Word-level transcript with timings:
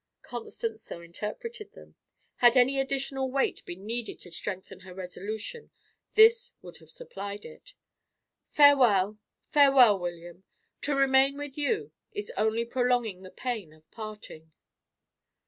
Constance 0.23 0.81
so 0.81 0.99
interpreted 1.01 1.73
them. 1.73 1.93
Had 2.37 2.57
any 2.57 2.79
additional 2.79 3.29
weight 3.29 3.63
been 3.67 3.85
needed 3.85 4.19
to 4.21 4.31
strengthen 4.31 4.79
her 4.79 4.95
resolution, 4.95 5.69
this 6.15 6.53
would 6.63 6.77
have 6.77 6.89
supplied 6.89 7.45
it. 7.45 7.75
"Farewell! 8.49 9.19
farewell, 9.51 9.99
William! 9.99 10.43
To 10.81 10.95
remain 10.95 11.37
with 11.37 11.55
you 11.55 11.91
is 12.13 12.31
only 12.35 12.65
prolonging 12.65 13.21
the 13.21 13.29
pain 13.29 13.71
of 13.73 13.91
parting." 13.91 14.51